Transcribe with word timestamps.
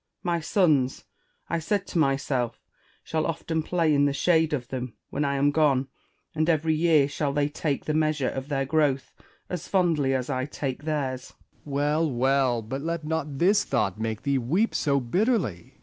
My 0.23 0.39
sons, 0.39 1.03
I 1.47 1.59
said 1.59 1.85
to 1.85 1.99
myself, 1.99 2.59
shall 3.03 3.27
often 3.27 3.61
play 3.61 3.93
in 3.93 4.05
the 4.05 4.13
shade 4.13 4.51
of 4.51 4.69
them 4.69 4.93
when 5.11 5.23
I 5.23 5.35
am 5.35 5.51
gone; 5.51 5.89
and 6.33 6.49
every 6.49 6.73
year 6.73 7.07
shall 7.07 7.31
they 7.31 7.47
take 7.49 7.85
the 7.85 7.93
measure 7.93 8.27
of 8.29 8.47
their 8.47 8.65
gi'owth, 8.65 9.13
as 9.47 9.67
fondly 9.67 10.15
as 10.15 10.27
I 10.27 10.45
take 10.47 10.85
theirs. 10.85 11.25
Essex. 11.25 11.35
Well, 11.65 12.09
well; 12.09 12.63
but 12.63 12.81
let 12.81 13.05
not 13.05 13.37
this 13.37 13.63
thought 13.63 13.99
make 13.99 14.23
thee 14.23 14.39
weep 14.39 14.73
so 14.73 14.99
bitterly. 14.99 15.75